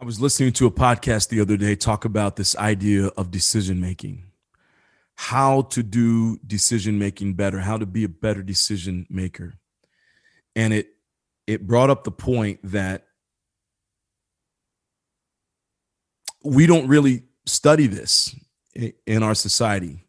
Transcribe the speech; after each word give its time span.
I 0.00 0.04
was 0.04 0.20
listening 0.20 0.52
to 0.52 0.66
a 0.66 0.70
podcast 0.70 1.28
the 1.28 1.40
other 1.40 1.56
day 1.56 1.74
talk 1.74 2.04
about 2.04 2.36
this 2.36 2.54
idea 2.56 3.06
of 3.16 3.32
decision 3.32 3.80
making, 3.80 4.26
how 5.16 5.62
to 5.62 5.82
do 5.82 6.38
decision 6.46 7.00
making 7.00 7.34
better, 7.34 7.58
how 7.58 7.78
to 7.78 7.84
be 7.84 8.04
a 8.04 8.08
better 8.08 8.44
decision 8.44 9.08
maker. 9.10 9.54
And 10.54 10.72
it 10.72 10.90
it 11.48 11.66
brought 11.66 11.90
up 11.90 12.04
the 12.04 12.12
point 12.12 12.60
that 12.62 13.08
we 16.44 16.66
don't 16.66 16.86
really 16.86 17.24
study 17.44 17.88
this 17.88 18.36
in 19.04 19.24
our 19.24 19.34
society. 19.34 20.04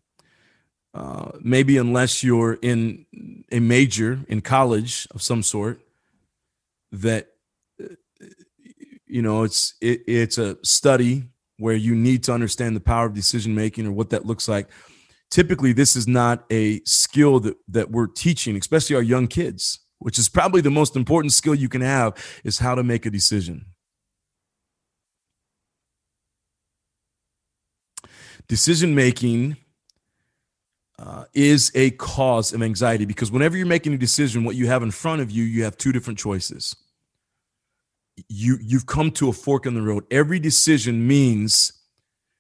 Uh, 0.94 1.32
maybe 1.42 1.78
unless 1.78 2.24
you're 2.24 2.60
in 2.62 3.08
a 3.52 3.60
major 3.60 4.20
in 4.28 4.42
college 4.42 5.08
of 5.16 5.24
some 5.24 5.42
sort, 5.42 5.82
that 6.92 7.30
you 9.10 9.22
know 9.22 9.44
it's 9.44 9.74
it, 9.82 10.02
it's 10.08 10.38
a 10.38 10.58
study 10.64 11.24
where 11.58 11.76
you 11.76 11.94
need 11.94 12.24
to 12.24 12.32
understand 12.34 12.76
the 12.76 12.80
power 12.80 13.06
of 13.06 13.14
decision 13.14 13.54
making 13.54 13.86
or 13.86 13.92
what 13.92 14.12
that 14.12 14.26
looks 14.26 14.48
like. 14.48 14.70
Typically 15.30 15.74
this 15.74 15.96
is 15.96 16.08
not 16.08 16.46
a 16.52 16.82
skill 16.86 17.40
that 17.42 17.58
that 17.68 17.92
we're 17.92 18.08
teaching 18.08 18.56
especially 18.56 18.96
our 18.96 19.04
young 19.04 19.28
kids 19.28 19.80
which 20.00 20.18
is 20.18 20.30
probably 20.30 20.62
the 20.62 20.72
most 20.72 20.96
important 20.96 21.34
skill 21.34 21.54
you 21.54 21.70
can 21.70 21.82
have 21.82 22.14
is 22.44 22.58
how 22.60 22.74
to 22.74 22.84
make 22.84 23.06
a 23.06 23.10
decision. 23.10 23.66
Decision 28.48 28.96
making 28.96 29.58
uh, 30.98 31.26
is 31.34 31.72
a 31.76 31.92
cause 31.92 32.54
of 32.54 32.64
anxiety 32.64 33.06
because 33.06 33.32
whenever 33.32 33.56
you're 33.56 33.66
making 33.66 33.94
a 33.94 33.98
decision 33.98 34.44
what 34.44 34.56
you 34.56 34.68
have 34.68 34.84
in 34.84 34.92
front 34.92 35.22
of 35.22 35.32
you 35.32 35.44
you 35.44 35.64
have 35.64 35.78
two 35.78 35.94
different 35.94 36.20
choices 36.20 36.76
you 38.28 38.58
you've 38.62 38.86
come 38.86 39.12
to 39.12 39.30
a 39.30 39.34
fork 39.34 39.66
in 39.66 39.74
the 39.74 39.82
road. 39.82 40.04
Every 40.12 40.40
decision 40.40 41.08
means 41.08 41.74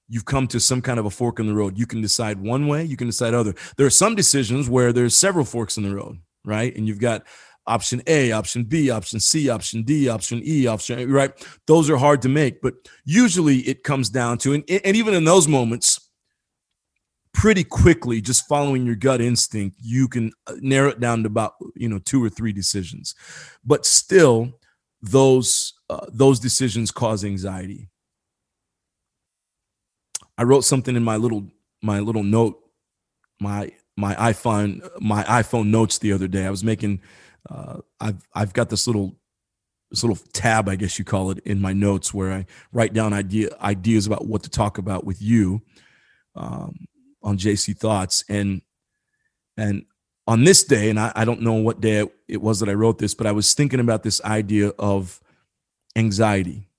you've 0.08 0.26
come 0.26 0.48
to 0.48 0.60
some 0.60 0.82
kind 0.82 1.00
of 1.00 1.06
a 1.06 1.10
fork 1.10 1.40
in 1.40 1.48
the 1.48 1.54
road. 1.54 1.78
You 1.78 1.86
can 1.86 2.02
decide 2.02 2.42
one 2.42 2.68
way, 2.68 2.84
you 2.84 2.98
can 2.98 3.08
decide 3.08 3.34
other. 3.34 3.54
There 3.78 3.86
are 3.86 3.92
some 3.92 4.16
decisions 4.16 4.70
where 4.70 4.92
there's 4.92 5.16
several 5.16 5.46
forks 5.46 5.78
in 5.78 5.84
the 5.84 5.96
road, 5.96 6.18
right? 6.44 6.76
And 6.76 6.88
you've 6.88 7.00
got 7.00 7.26
option 7.68 8.02
A, 8.08 8.32
option 8.32 8.64
B, 8.64 8.90
option 8.90 9.20
C, 9.20 9.50
option 9.50 9.84
D, 9.84 10.10
option 10.10 10.42
E, 10.44 10.66
option 10.66 11.00
A, 11.00 11.06
right? 11.06 11.32
Those 11.68 11.90
are 11.90 11.98
hard 11.98 12.24
to 12.24 12.30
make, 12.30 12.62
but 12.62 12.74
usually 13.06 13.60
it 13.60 13.84
comes 13.84 14.10
down 14.10 14.40
to, 14.40 14.54
and, 14.54 14.64
and 14.70 14.96
even 14.96 15.14
in 15.14 15.24
those 15.26 15.48
moments, 15.48 16.10
pretty 17.32 17.64
quickly, 17.64 18.22
just 18.22 18.48
following 18.48 18.86
your 18.86 18.96
gut 18.96 19.22
instinct, 19.22 19.78
you 19.80 20.08
can 20.08 20.32
uh, 20.48 20.56
narrow 20.62 20.90
it 20.90 21.00
down 21.00 21.22
to 21.22 21.28
about, 21.28 21.54
you 21.76 21.88
know, 21.88 22.00
two 22.00 22.24
or 22.24 22.30
three 22.30 22.52
decisions. 22.52 23.14
But 23.64 23.86
still, 23.86 24.59
those 25.02 25.74
uh, 25.90 26.06
those 26.10 26.40
decisions 26.40 26.92
cause 26.92 27.24
anxiety. 27.24 27.90
I 30.38 30.44
wrote 30.44 30.64
something 30.64 30.96
in 30.96 31.04
my 31.04 31.16
little 31.16 31.48
my 31.82 32.00
little 32.00 32.24
note 32.24 32.60
my 33.40 33.72
my 33.98 34.16
iPhone 34.16 34.88
my 35.00 35.24
iPhone 35.24 35.68
notes 35.68 35.98
the 35.98 36.14
other 36.14 36.28
day. 36.28 36.46
I 36.46 36.50
was 36.50 36.64
making 36.64 37.02
uh, 37.50 37.78
I've 38.00 38.26
I've 38.34 38.54
got 38.54 38.70
this 38.70 38.88
little 38.88 39.16
this 39.90 40.04
little 40.04 40.20
tab 40.34 40.70
I 40.70 40.76
guess 40.76 41.00
you 41.00 41.06
call 41.06 41.32
it 41.32 41.40
in 41.40 41.62
my 41.62 41.74
notes 41.74 42.14
where 42.14 42.32
I 42.32 42.46
write 42.72 42.94
down 42.94 43.14
idea 43.14 43.50
ideas 43.62 44.08
about 44.08 44.28
what 44.28 44.44
to 44.44 44.50
talk 44.50 44.78
about 44.78 45.06
with 45.06 45.22
you 45.22 45.62
um, 46.36 46.88
on 47.24 47.38
JC 47.38 47.76
Thoughts 47.76 48.24
and 48.30 48.62
and 49.58 49.86
on 50.30 50.44
this 50.44 50.64
day, 50.64 50.92
and 50.92 51.00
I, 51.00 51.12
I 51.16 51.26
don't 51.26 51.42
know 51.42 51.54
what 51.54 51.82
day 51.82 52.08
it 52.28 52.40
was 52.40 52.60
that 52.60 52.70
I 52.70 52.74
wrote 52.74 53.00
this, 53.00 53.16
but 53.16 53.26
I 53.26 53.32
was 53.32 53.56
thinking 53.56 53.80
about 53.80 54.04
this 54.04 54.22
idea 54.24 54.70
of 54.78 55.20
anxiety, 55.96 56.70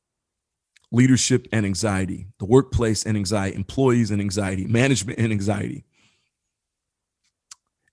leadership 0.93 1.49
and 1.51 1.67
anxiety, 1.67 2.29
the 2.39 2.45
workplace 2.45 3.05
and 3.05 3.17
anxiety, 3.17 3.57
employees 3.57 4.13
and 4.13 4.21
anxiety, 4.21 4.69
management 4.69 5.19
and 5.19 5.33
anxiety. 5.33 5.85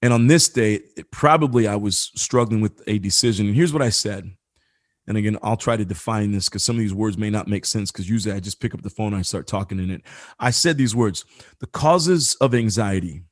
And 0.03 0.13
on 0.13 0.27
this 0.27 0.47
day, 0.47 0.81
probably 1.09 1.67
I 1.67 1.75
was 1.75 2.11
struggling 2.13 2.61
with 2.61 2.83
a 2.85 2.99
decision. 2.99 3.47
And 3.47 3.55
here's 3.55 3.73
what 3.73 3.81
I 3.81 3.89
said. 3.89 4.29
And 5.07 5.17
again, 5.17 5.39
I'll 5.41 5.57
try 5.57 5.75
to 5.75 5.85
define 5.85 6.33
this 6.33 6.49
because 6.49 6.63
some 6.63 6.75
of 6.75 6.81
these 6.81 6.93
words 6.93 7.17
may 7.17 7.31
not 7.31 7.47
make 7.47 7.65
sense 7.65 7.91
because 7.91 8.07
usually 8.07 8.35
I 8.35 8.39
just 8.39 8.59
pick 8.59 8.75
up 8.75 8.83
the 8.83 8.91
phone 8.91 9.13
and 9.13 9.15
I 9.15 9.21
start 9.23 9.47
talking 9.47 9.79
in 9.79 9.89
it. 9.89 10.03
I 10.39 10.51
said 10.51 10.77
these 10.77 10.95
words 10.95 11.25
the 11.59 11.65
causes 11.65 12.35
of 12.35 12.53
anxiety 12.53 13.23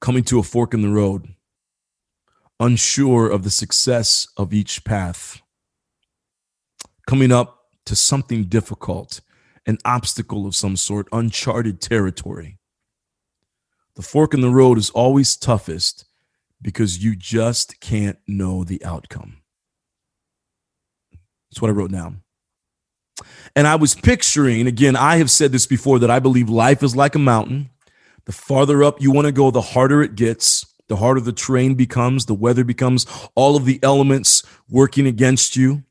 coming 0.00 0.24
to 0.24 0.38
a 0.38 0.42
fork 0.42 0.74
in 0.74 0.82
the 0.82 0.88
road, 0.88 1.34
unsure 2.58 3.28
of 3.28 3.42
the 3.42 3.50
success 3.50 4.26
of 4.36 4.52
each 4.52 4.84
path, 4.84 5.40
coming 7.06 7.32
up 7.32 7.58
to 7.86 7.94
something 7.94 8.44
difficult, 8.44 9.20
an 9.66 9.78
obstacle 9.84 10.46
of 10.46 10.54
some 10.54 10.76
sort, 10.76 11.08
uncharted 11.12 11.80
territory. 11.80 12.58
The 13.96 14.02
fork 14.02 14.32
in 14.32 14.40
the 14.40 14.50
road 14.50 14.78
is 14.78 14.90
always 14.90 15.36
toughest 15.36 16.06
because 16.62 17.02
you 17.02 17.16
just 17.16 17.80
can't 17.80 18.18
know 18.26 18.64
the 18.64 18.84
outcome. 18.84 19.38
That's 21.50 21.60
what 21.60 21.68
I 21.68 21.74
wrote 21.74 21.90
down. 21.90 22.22
And 23.56 23.66
I 23.66 23.74
was 23.74 23.94
picturing, 23.94 24.66
again, 24.66 24.96
I 24.96 25.16
have 25.16 25.30
said 25.30 25.52
this 25.52 25.66
before 25.66 25.98
that 25.98 26.10
I 26.10 26.20
believe 26.20 26.48
life 26.48 26.82
is 26.82 26.96
like 26.96 27.14
a 27.14 27.18
mountain 27.18 27.70
the 28.24 28.32
farther 28.32 28.82
up 28.82 29.00
you 29.00 29.10
want 29.10 29.26
to 29.26 29.32
go, 29.32 29.50
the 29.50 29.60
harder 29.60 30.02
it 30.02 30.14
gets, 30.14 30.66
the 30.88 30.96
harder 30.96 31.20
the 31.20 31.32
terrain 31.32 31.74
becomes, 31.74 32.26
the 32.26 32.34
weather 32.34 32.64
becomes, 32.64 33.06
all 33.34 33.56
of 33.56 33.64
the 33.64 33.78
elements 33.82 34.42
working 34.68 35.06
against 35.06 35.56
you. 35.56 35.84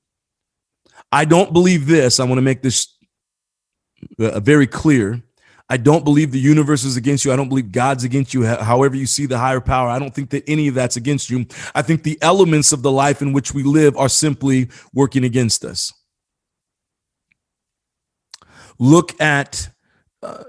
I 1.11 1.25
don't 1.25 1.53
believe 1.53 1.87
this. 1.87 2.19
I 2.19 2.25
want 2.25 2.37
to 2.37 2.43
make 2.43 2.61
this 2.61 2.93
uh, 4.19 4.39
very 4.39 4.67
clear. 4.67 5.21
I 5.71 5.77
don't 5.77 6.03
believe 6.03 6.31
the 6.31 6.39
universe 6.39 6.83
is 6.83 6.97
against 6.97 7.25
you. 7.25 7.31
I 7.31 7.35
don't 7.35 7.49
believe 7.49 7.71
God's 7.71 8.03
against 8.03 8.33
you. 8.33 8.43
However, 8.43 8.95
you 8.95 9.05
see 9.05 9.27
the 9.27 9.37
higher 9.37 9.61
power, 9.61 9.87
I 9.89 9.99
don't 9.99 10.13
think 10.13 10.31
that 10.31 10.43
any 10.47 10.67
of 10.67 10.75
that's 10.75 10.97
against 10.97 11.29
you. 11.29 11.45
I 11.75 11.83
think 11.83 12.03
the 12.03 12.17
elements 12.21 12.71
of 12.71 12.81
the 12.81 12.91
life 12.91 13.21
in 13.21 13.33
which 13.33 13.53
we 13.53 13.61
live 13.61 13.95
are 13.95 14.09
simply 14.09 14.69
working 14.93 15.23
against 15.23 15.63
us. 15.63 15.93
Look 18.79 19.19
at 19.21 19.69
uh, 20.23 20.43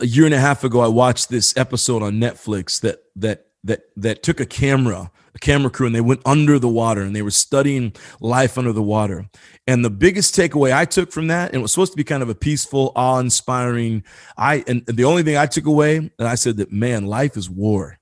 a 0.00 0.06
year 0.06 0.24
and 0.24 0.34
a 0.34 0.40
half 0.40 0.64
ago, 0.64 0.80
I 0.80 0.88
watched 0.88 1.28
this 1.28 1.56
episode 1.56 2.02
on 2.02 2.14
Netflix 2.14 2.80
that 2.80 3.02
that 3.16 3.46
that 3.64 3.82
that 3.96 4.22
took 4.22 4.40
a 4.40 4.46
camera, 4.46 5.10
a 5.34 5.38
camera 5.38 5.70
crew, 5.70 5.86
and 5.86 5.94
they 5.94 6.00
went 6.00 6.22
under 6.24 6.58
the 6.58 6.68
water 6.68 7.02
and 7.02 7.14
they 7.14 7.22
were 7.22 7.30
studying 7.30 7.92
life 8.20 8.56
under 8.56 8.72
the 8.72 8.82
water. 8.82 9.28
And 9.66 9.84
the 9.84 9.90
biggest 9.90 10.34
takeaway 10.34 10.72
I 10.72 10.84
took 10.84 11.12
from 11.12 11.28
that, 11.28 11.50
and 11.50 11.56
it 11.56 11.62
was 11.62 11.72
supposed 11.72 11.92
to 11.92 11.96
be 11.96 12.04
kind 12.04 12.22
of 12.22 12.28
a 12.28 12.34
peaceful, 12.34 12.92
awe-inspiring. 12.96 14.04
I 14.36 14.64
and 14.66 14.84
the 14.86 15.04
only 15.04 15.22
thing 15.22 15.36
I 15.36 15.46
took 15.46 15.66
away, 15.66 15.96
and 15.96 16.12
I 16.28 16.34
said 16.34 16.56
that 16.58 16.72
man, 16.72 17.06
life 17.06 17.36
is 17.36 17.50
war. 17.50 17.98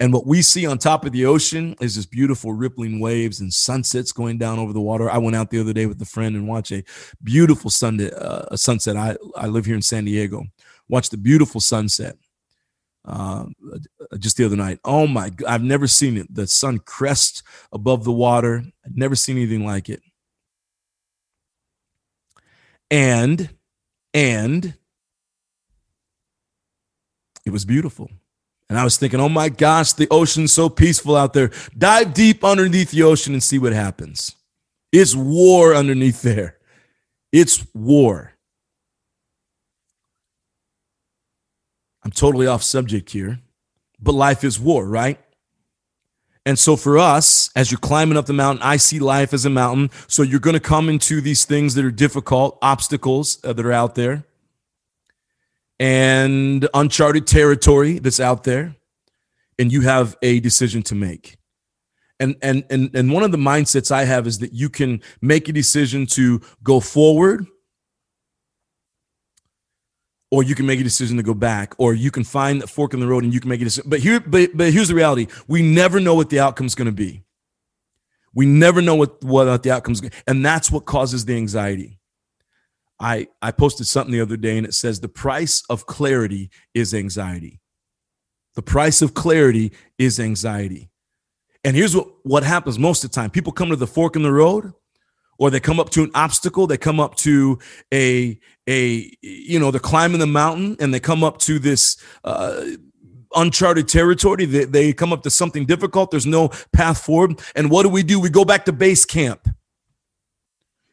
And 0.00 0.12
what 0.12 0.28
we 0.28 0.42
see 0.42 0.64
on 0.64 0.78
top 0.78 1.04
of 1.04 1.10
the 1.10 1.26
ocean 1.26 1.74
is 1.80 1.96
this 1.96 2.06
beautiful 2.06 2.52
rippling 2.52 3.00
waves 3.00 3.40
and 3.40 3.52
sunsets 3.52 4.12
going 4.12 4.38
down 4.38 4.60
over 4.60 4.72
the 4.72 4.80
water. 4.80 5.10
I 5.10 5.18
went 5.18 5.34
out 5.34 5.50
the 5.50 5.58
other 5.58 5.72
day 5.72 5.86
with 5.86 6.00
a 6.00 6.04
friend 6.04 6.36
and 6.36 6.46
watched 6.46 6.70
a 6.70 6.84
beautiful 7.24 7.68
sunset. 7.68 8.14
Uh, 8.14 8.44
a 8.52 8.58
sunset. 8.58 8.96
I 8.96 9.16
I 9.36 9.48
live 9.48 9.66
here 9.66 9.74
in 9.74 9.82
San 9.82 10.04
Diego 10.04 10.44
watched 10.88 11.10
the 11.10 11.16
beautiful 11.16 11.60
sunset 11.60 12.16
uh, 13.04 13.46
just 14.18 14.36
the 14.36 14.44
other 14.44 14.56
night. 14.56 14.78
Oh 14.84 15.06
my! 15.06 15.30
I've 15.46 15.62
never 15.62 15.86
seen 15.86 16.16
it. 16.16 16.32
The 16.32 16.46
sun 16.46 16.78
crest 16.78 17.42
above 17.72 18.04
the 18.04 18.12
water. 18.12 18.62
I've 18.84 18.96
never 18.96 19.14
seen 19.14 19.36
anything 19.36 19.64
like 19.64 19.88
it. 19.88 20.02
And 22.90 23.50
and 24.12 24.74
it 27.46 27.50
was 27.50 27.64
beautiful. 27.64 28.10
And 28.68 28.78
I 28.78 28.84
was 28.84 28.98
thinking, 28.98 29.20
oh 29.20 29.30
my 29.30 29.48
gosh, 29.48 29.94
the 29.94 30.08
ocean's 30.10 30.52
so 30.52 30.68
peaceful 30.68 31.16
out 31.16 31.32
there. 31.32 31.50
Dive 31.76 32.12
deep 32.12 32.44
underneath 32.44 32.90
the 32.90 33.02
ocean 33.02 33.32
and 33.32 33.42
see 33.42 33.58
what 33.58 33.72
happens. 33.72 34.36
It's 34.92 35.14
war 35.14 35.74
underneath 35.74 36.20
there. 36.20 36.58
It's 37.32 37.66
war. 37.74 38.34
I'm 42.08 42.12
totally 42.12 42.46
off 42.46 42.62
subject 42.62 43.10
here, 43.10 43.38
but 44.00 44.12
life 44.12 44.42
is 44.42 44.58
war, 44.58 44.86
right? 44.88 45.20
And 46.46 46.58
so 46.58 46.74
for 46.74 46.96
us, 46.96 47.50
as 47.54 47.70
you're 47.70 47.78
climbing 47.78 48.16
up 48.16 48.24
the 48.24 48.32
mountain, 48.32 48.62
I 48.62 48.78
see 48.78 48.98
life 48.98 49.34
as 49.34 49.44
a 49.44 49.50
mountain. 49.50 49.90
So 50.06 50.22
you're 50.22 50.40
going 50.40 50.54
to 50.54 50.60
come 50.60 50.88
into 50.88 51.20
these 51.20 51.44
things 51.44 51.74
that 51.74 51.84
are 51.84 51.90
difficult, 51.90 52.56
obstacles 52.62 53.38
uh, 53.44 53.52
that 53.52 53.66
are 53.66 53.72
out 53.72 53.94
there, 53.94 54.24
and 55.78 56.66
uncharted 56.72 57.26
territory 57.26 57.98
that's 57.98 58.20
out 58.20 58.44
there, 58.44 58.74
and 59.58 59.70
you 59.70 59.82
have 59.82 60.16
a 60.22 60.40
decision 60.40 60.82
to 60.84 60.94
make. 60.94 61.36
And 62.18 62.36
and 62.40 62.64
and 62.70 62.90
and 62.96 63.12
one 63.12 63.22
of 63.22 63.32
the 63.32 63.36
mindsets 63.36 63.90
I 63.90 64.04
have 64.04 64.26
is 64.26 64.38
that 64.38 64.54
you 64.54 64.70
can 64.70 65.02
make 65.20 65.50
a 65.50 65.52
decision 65.52 66.06
to 66.06 66.40
go 66.62 66.80
forward 66.80 67.46
or 70.30 70.42
you 70.42 70.54
can 70.54 70.66
make 70.66 70.80
a 70.80 70.84
decision 70.84 71.16
to 71.16 71.22
go 71.22 71.34
back, 71.34 71.74
or 71.78 71.94
you 71.94 72.10
can 72.10 72.24
find 72.24 72.60
the 72.60 72.66
fork 72.66 72.94
in 72.94 73.00
the 73.00 73.06
road 73.06 73.24
and 73.24 73.32
you 73.32 73.40
can 73.40 73.48
make 73.48 73.60
a 73.60 73.64
decision. 73.64 73.88
But 73.88 74.00
here, 74.00 74.20
but, 74.20 74.50
but 74.54 74.72
here's 74.72 74.88
the 74.88 74.94
reality: 74.94 75.26
we 75.46 75.62
never 75.62 76.00
know 76.00 76.14
what 76.14 76.30
the 76.30 76.40
outcome 76.40 76.66
is 76.66 76.74
going 76.74 76.86
to 76.86 76.92
be. 76.92 77.24
We 78.34 78.46
never 78.46 78.82
know 78.82 78.94
what 78.94 79.22
what 79.24 79.62
the 79.62 79.70
outcomes, 79.70 80.02
and 80.26 80.44
that's 80.44 80.70
what 80.70 80.84
causes 80.84 81.24
the 81.24 81.36
anxiety. 81.36 81.98
I 83.00 83.28
I 83.40 83.52
posted 83.52 83.86
something 83.86 84.12
the 84.12 84.20
other 84.20 84.36
day, 84.36 84.58
and 84.58 84.66
it 84.66 84.74
says 84.74 85.00
the 85.00 85.08
price 85.08 85.62
of 85.70 85.86
clarity 85.86 86.50
is 86.74 86.94
anxiety. 86.94 87.60
The 88.54 88.62
price 88.62 89.02
of 89.02 89.14
clarity 89.14 89.72
is 89.98 90.18
anxiety. 90.18 90.90
And 91.64 91.76
here's 91.76 91.94
what, 91.94 92.08
what 92.22 92.42
happens 92.42 92.78
most 92.78 93.04
of 93.04 93.10
the 93.10 93.14
time 93.14 93.30
people 93.30 93.52
come 93.52 93.70
to 93.70 93.76
the 93.76 93.86
fork 93.86 94.16
in 94.16 94.22
the 94.22 94.32
road, 94.32 94.72
or 95.38 95.50
they 95.50 95.60
come 95.60 95.80
up 95.80 95.90
to 95.90 96.02
an 96.02 96.10
obstacle, 96.14 96.66
they 96.66 96.76
come 96.76 97.00
up 97.00 97.14
to 97.16 97.58
a, 97.92 98.38
a 98.68 99.16
you 99.22 99.58
know, 99.58 99.70
they're 99.70 99.80
climbing 99.80 100.18
the 100.20 100.26
mountain 100.26 100.76
and 100.80 100.92
they 100.92 101.00
come 101.00 101.24
up 101.24 101.38
to 101.38 101.58
this 101.58 101.96
uh, 102.24 102.64
uncharted 103.34 103.88
territory. 103.88 104.44
They, 104.44 104.64
they 104.64 104.92
come 104.92 105.12
up 105.12 105.22
to 105.22 105.30
something 105.30 105.64
difficult. 105.64 106.10
There's 106.10 106.26
no 106.26 106.50
path 106.72 106.98
forward. 106.98 107.40
And 107.54 107.70
what 107.70 107.84
do 107.84 107.88
we 107.88 108.02
do? 108.02 108.20
We 108.20 108.30
go 108.30 108.44
back 108.44 108.64
to 108.66 108.72
base 108.72 109.04
camp 109.04 109.48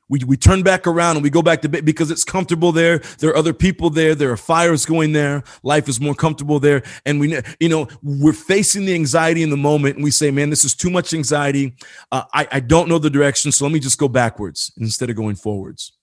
we, 0.08 0.20
we 0.26 0.38
turn 0.38 0.62
back 0.62 0.86
around 0.86 1.16
and 1.16 1.24
we 1.24 1.30
go 1.30 1.42
back 1.42 1.62
to 1.64 1.70
bed 1.70 1.84
because 1.84 2.12
it's 2.12 2.24
comfortable 2.24 2.72
there. 2.72 3.00
There 3.20 3.32
are 3.32 3.36
other 3.36 3.54
people 3.54 3.90
there. 3.90 4.14
There 4.14 4.32
are 4.32 4.38
fires 4.38 4.86
going 4.86 5.14
there. 5.14 5.44
Life 5.64 5.90
is 5.90 6.00
more 6.00 6.14
comfortable 6.14 6.60
there. 6.60 6.84
And 7.06 7.20
we, 7.20 7.40
you 7.60 7.70
know, 7.70 7.88
we're 8.04 8.34
facing 8.34 8.86
the 8.86 8.94
anxiety 8.94 9.42
in 9.42 9.50
the 9.50 9.58
moment 9.58 9.96
and 9.96 10.04
we 10.04 10.12
say, 10.12 10.30
man, 10.30 10.50
this 10.50 10.64
is 10.64 10.76
too 10.76 10.92
much 10.92 11.14
anxiety. 11.14 11.76
Uh, 12.12 12.24
I, 12.34 12.48
I 12.52 12.60
don't 12.60 12.88
know 12.88 13.00
the 13.00 13.10
direction. 13.10 13.52
So 13.52 13.66
let 13.66 13.74
me 13.74 13.80
just 13.80 13.98
go 13.98 14.08
backwards 14.08 14.72
instead 14.78 15.10
of 15.10 15.16
going 15.16 15.36
forwards. 15.36 15.94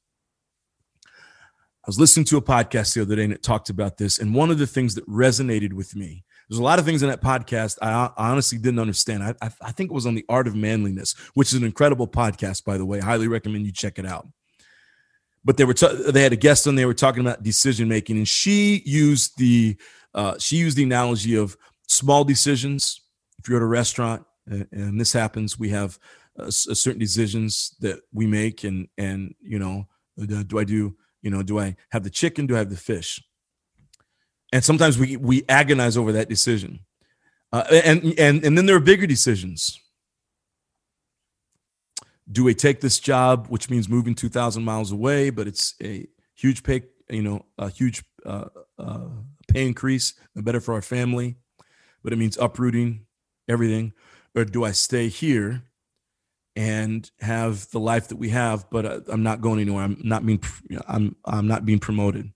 I 1.85 1.89
was 1.89 1.99
listening 1.99 2.27
to 2.27 2.37
a 2.37 2.43
podcast 2.43 2.95
the 2.95 3.03
other 3.03 3.17
day 3.17 3.25
and 3.25 3.33
it 3.33 3.43
talked 3.43 3.71
about 3.71 3.99
this. 3.99 4.19
And 4.19 4.35
one 4.35 4.51
of 4.51 4.59
the 4.59 4.67
things 4.67 4.95
that 4.97 5.09
resonated 5.09 5.73
with 5.73 5.95
me 5.95 6.25
there's 6.49 6.59
a 6.59 6.63
lot 6.63 6.79
of 6.79 6.85
things 6.85 7.03
in 7.03 7.09
that 7.09 7.23
podcast 7.23 7.79
I, 7.81 8.11
honestly 8.17 8.59
didn't 8.59 8.79
understand. 8.79 9.23
I, 9.23 9.35
I, 9.41 9.51
I 9.63 9.73
think 9.73 9.91
it 9.91 9.95
was 9.95 10.07
on 10.07 10.15
the 10.15 10.25
art 10.29 10.47
of 10.47 10.55
manliness, 10.55 11.15
which 11.35 11.49
is 11.49 11.55
an 11.55 11.65
incredible 11.65 12.07
podcast, 12.07 12.65
by 12.65 12.77
the 12.77 12.85
way. 12.85 13.01
I 13.01 13.05
highly 13.05 13.29
recommend 13.29 13.67
you 13.67 13.73
check 13.73 13.99
it 13.99 14.07
out. 14.07 14.29
But 15.45 15.57
they 15.57 15.65
were 15.65 15.75
t- 15.75 16.11
they 16.11 16.23
had 16.23 16.33
a 16.33 16.37
guest 16.37 16.67
on. 16.67 16.77
They 16.77 16.87
were 16.87 16.95
talking 16.95 17.21
about 17.21 17.43
decision 17.43 17.89
making, 17.89 18.17
and 18.17 18.29
she 18.29 18.83
used 18.85 19.39
the 19.39 19.77
uh, 20.15 20.39
she 20.39 20.57
used 20.57 20.77
the 20.77 20.85
analogy 20.85 21.37
of 21.37 21.57
small 21.89 22.23
decisions. 22.23 23.01
If 23.39 23.49
you're 23.49 23.59
at 23.59 23.63
a 23.63 23.67
restaurant 23.67 24.25
and, 24.47 24.69
and 24.71 25.01
this 25.01 25.13
happens, 25.13 25.59
we 25.59 25.71
have 25.71 25.99
uh, 26.39 26.51
certain 26.51 27.01
decisions 27.01 27.75
that 27.81 28.01
we 28.13 28.27
make, 28.27 28.63
and 28.63 28.87
and 28.97 29.35
you 29.43 29.59
know, 29.59 29.89
do 30.17 30.59
I 30.59 30.65
do 30.65 30.97
you 31.23 31.31
know 31.31 31.43
do 31.43 31.59
I 31.59 31.75
have 31.91 32.05
the 32.05 32.11
chicken? 32.11 32.47
Do 32.47 32.55
I 32.55 32.59
have 32.59 32.71
the 32.71 32.77
fish? 32.77 33.21
And 34.53 34.63
sometimes 34.63 34.99
we 34.99 35.17
we 35.17 35.45
agonize 35.49 35.97
over 35.97 36.13
that 36.13 36.29
decision. 36.29 36.81
Uh, 37.53 37.65
and 37.71 38.15
and 38.19 38.45
and 38.45 38.57
then 38.57 38.67
there 38.67 38.77
are 38.77 38.81
bigger 38.81 39.07
decisions. 39.07 39.79
Do 42.31 42.45
we 42.45 42.55
take 42.55 42.81
this 42.81 42.99
job 42.99 43.49
which 43.49 43.69
means 43.69 43.89
moving 43.89 44.15
2000 44.15 44.63
miles 44.63 44.93
away 44.93 45.31
but 45.31 45.49
it's 45.49 45.75
a 45.83 46.07
huge 46.35 46.63
pay 46.63 46.83
you 47.11 47.23
know 47.23 47.45
a 47.59 47.69
huge 47.69 48.05
uh, 48.25 48.47
uh, 48.79 49.09
pay 49.49 49.67
increase 49.67 50.15
better 50.37 50.61
for 50.61 50.75
our 50.75 50.83
family 50.83 51.37
but 52.03 52.13
it 52.13 52.17
means 52.17 52.39
uprooting 52.39 53.07
everything. 53.49 53.93
Or 54.35 54.45
do 54.45 54.65
i 54.65 54.73
stay 54.73 55.09
here 55.09 55.63
and 56.57 57.11
have 57.21 57.69
the 57.71 57.81
life 57.81 58.09
that 58.09 58.17
we 58.17 58.29
have 58.31 58.69
but 58.71 58.87
uh, 58.87 59.01
i'm 59.09 59.23
not 59.23 59.41
going 59.41 59.61
anywhere. 59.61 59.85
I'm 59.85 60.01
not 60.03 60.25
being 60.25 60.43
i'm 60.87 61.17
i'm 61.25 61.49
not 61.49 61.67
being 61.67 61.81
promoted. 61.81 62.33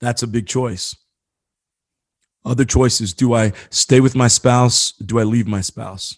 That's 0.00 0.22
a 0.22 0.26
big 0.26 0.46
choice 0.46 0.94
other 2.44 2.64
choices 2.64 3.12
do 3.12 3.34
I 3.34 3.52
stay 3.70 4.00
with 4.00 4.14
my 4.14 4.28
spouse? 4.28 4.92
Do 4.92 5.18
I 5.18 5.22
leave 5.22 5.46
my 5.46 5.60
spouse? 5.60 6.16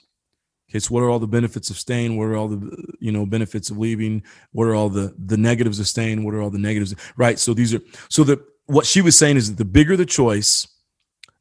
Okay, 0.68 0.80
so 0.80 0.92
what 0.92 1.02
are 1.02 1.10
all 1.10 1.20
the 1.20 1.28
benefits 1.28 1.70
of 1.70 1.78
staying? 1.78 2.16
What 2.16 2.24
are 2.24 2.36
all 2.36 2.48
the 2.48 2.94
you 2.98 3.12
know 3.12 3.24
benefits 3.24 3.70
of 3.70 3.78
leaving? 3.78 4.22
What 4.52 4.66
are 4.66 4.74
all 4.74 4.88
the 4.88 5.14
the 5.16 5.36
negatives 5.36 5.78
of 5.78 5.86
staying? 5.86 6.24
What 6.24 6.34
are 6.34 6.42
all 6.42 6.50
the 6.50 6.58
negatives? 6.58 6.94
Right. 7.16 7.38
So 7.38 7.54
these 7.54 7.72
are 7.72 7.80
so 8.08 8.24
the 8.24 8.44
what 8.66 8.86
she 8.86 9.00
was 9.00 9.16
saying 9.16 9.36
is 9.36 9.48
that 9.48 9.58
the 9.58 9.64
bigger 9.64 9.96
the 9.96 10.06
choice, 10.06 10.66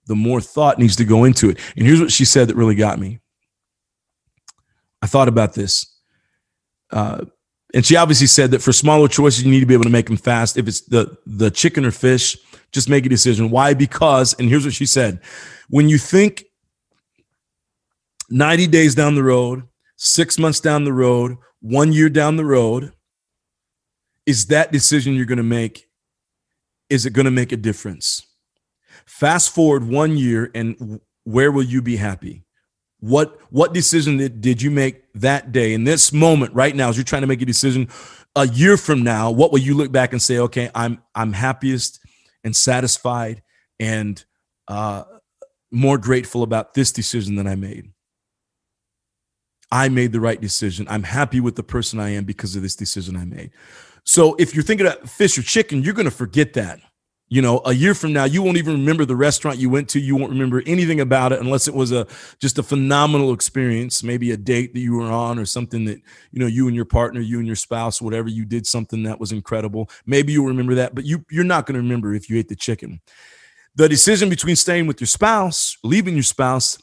the 0.05 0.15
more 0.15 0.41
thought 0.41 0.77
needs 0.77 0.95
to 0.97 1.05
go 1.05 1.23
into 1.23 1.49
it. 1.49 1.59
And 1.75 1.87
here's 1.87 1.99
what 1.99 2.11
she 2.11 2.25
said 2.25 2.47
that 2.49 2.55
really 2.55 2.75
got 2.75 2.99
me. 2.99 3.19
I 5.01 5.07
thought 5.07 5.27
about 5.27 5.53
this. 5.53 5.91
Uh, 6.91 7.25
and 7.73 7.85
she 7.85 7.95
obviously 7.95 8.27
said 8.27 8.51
that 8.51 8.61
for 8.61 8.71
smaller 8.71 9.07
choices, 9.07 9.43
you 9.43 9.51
need 9.51 9.59
to 9.59 9.65
be 9.65 9.73
able 9.73 9.83
to 9.83 9.89
make 9.89 10.05
them 10.05 10.17
fast. 10.17 10.55
If 10.57 10.67
it's 10.67 10.81
the 10.81 11.17
the 11.25 11.49
chicken 11.49 11.83
or 11.83 11.91
fish, 11.91 12.37
just 12.71 12.89
make 12.89 13.05
a 13.05 13.09
decision. 13.09 13.49
Why? 13.49 13.73
Because, 13.73 14.33
and 14.39 14.49
here's 14.49 14.65
what 14.65 14.73
she 14.73 14.85
said 14.85 15.21
when 15.69 15.89
you 15.89 15.97
think 15.97 16.45
90 18.29 18.67
days 18.67 18.95
down 18.95 19.15
the 19.15 19.23
road, 19.23 19.63
six 19.97 20.37
months 20.37 20.59
down 20.59 20.83
the 20.83 20.93
road, 20.93 21.37
one 21.61 21.93
year 21.93 22.09
down 22.09 22.35
the 22.35 22.45
road, 22.45 22.91
is 24.25 24.47
that 24.47 24.71
decision 24.71 25.15
you're 25.15 25.25
going 25.25 25.37
to 25.37 25.43
make? 25.43 25.87
Is 26.89 27.05
it 27.05 27.13
going 27.13 27.25
to 27.25 27.31
make 27.31 27.51
a 27.51 27.57
difference? 27.57 28.25
Fast 29.05 29.53
forward 29.53 29.87
one 29.87 30.17
year, 30.17 30.51
and 30.55 30.99
where 31.23 31.51
will 31.51 31.63
you 31.63 31.81
be 31.81 31.95
happy? 31.95 32.43
What 32.99 33.39
what 33.51 33.73
decision 33.73 34.17
did, 34.17 34.41
did 34.41 34.61
you 34.61 34.71
make 34.71 35.03
that 35.13 35.51
day 35.51 35.73
in 35.73 35.83
this 35.83 36.11
moment 36.11 36.53
right 36.53 36.75
now 36.75 36.89
as 36.89 36.97
you're 36.97 37.03
trying 37.03 37.21
to 37.21 37.27
make 37.27 37.41
a 37.41 37.45
decision 37.45 37.87
a 38.35 38.47
year 38.47 38.77
from 38.77 39.03
now? 39.03 39.29
What 39.31 39.51
will 39.51 39.59
you 39.59 39.75
look 39.75 39.91
back 39.91 40.11
and 40.11 40.21
say, 40.21 40.39
okay, 40.39 40.71
I'm 40.73 41.01
I'm 41.13 41.33
happiest 41.33 41.99
and 42.45 42.55
satisfied 42.55 43.41
and 43.79 44.23
uh, 44.69 45.03
more 45.71 45.97
grateful 45.97 46.43
about 46.43 46.73
this 46.75 46.93
decision 46.93 47.35
that 47.35 47.47
I 47.47 47.55
made. 47.55 47.91
I 49.71 49.89
made 49.89 50.13
the 50.13 50.21
right 50.21 50.39
decision. 50.39 50.87
I'm 50.89 51.03
happy 51.03 51.41
with 51.41 51.55
the 51.55 51.63
person 51.63 51.99
I 51.99 52.09
am 52.09 52.23
because 52.23 52.55
of 52.55 52.61
this 52.61 52.75
decision 52.75 53.17
I 53.17 53.25
made. 53.25 53.51
So 54.05 54.35
if 54.35 54.53
you're 54.53 54.63
thinking 54.63 54.85
about 54.85 55.09
fish 55.09 55.37
or 55.37 55.41
chicken, 55.41 55.81
you're 55.81 55.95
going 55.95 56.05
to 56.05 56.11
forget 56.11 56.53
that. 56.53 56.79
You 57.27 57.41
know, 57.41 57.61
a 57.65 57.73
year 57.73 57.95
from 57.95 58.13
now, 58.13 58.25
you 58.25 58.43
won't 58.43 58.57
even 58.57 58.73
remember 58.73 59.03
the 59.03 59.15
restaurant 59.15 59.57
you 59.57 59.67
went 59.67 59.89
to. 59.89 59.99
You 59.99 60.15
won't 60.15 60.31
remember 60.31 60.61
anything 60.67 60.99
about 60.99 61.31
it 61.31 61.39
unless 61.39 61.67
it 61.67 61.73
was 61.73 61.91
a 61.91 62.05
just 62.39 62.59
a 62.59 62.63
phenomenal 62.63 63.33
experience, 63.33 64.03
maybe 64.03 64.29
a 64.31 64.37
date 64.37 64.75
that 64.75 64.79
you 64.79 64.93
were 64.95 65.11
on 65.11 65.39
or 65.39 65.45
something 65.45 65.85
that, 65.85 65.99
you 66.31 66.39
know, 66.39 66.45
you 66.45 66.67
and 66.67 66.75
your 66.75 66.85
partner, 66.85 67.21
you 67.21 67.39
and 67.39 67.47
your 67.47 67.55
spouse, 67.55 67.99
whatever, 67.99 68.29
you 68.29 68.45
did 68.45 68.67
something 68.67 69.01
that 69.03 69.19
was 69.19 69.31
incredible. 69.31 69.89
Maybe 70.05 70.33
you'll 70.33 70.45
remember 70.45 70.75
that, 70.75 70.93
but 70.93 71.05
you 71.05 71.25
you're 71.31 71.43
not 71.43 71.65
going 71.65 71.73
to 71.73 71.81
remember 71.81 72.13
if 72.13 72.29
you 72.29 72.37
ate 72.37 72.47
the 72.47 72.55
chicken. 72.55 73.01
The 73.73 73.89
decision 73.89 74.29
between 74.29 74.55
staying 74.55 74.85
with 74.85 75.01
your 75.01 75.07
spouse, 75.07 75.77
leaving 75.83 76.13
your 76.13 76.23
spouse 76.23 76.77